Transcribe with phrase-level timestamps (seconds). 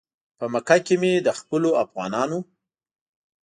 [0.37, 2.39] په مکه کې مې د خپلو افغانانو.